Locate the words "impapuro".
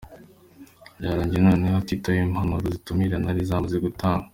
2.25-2.59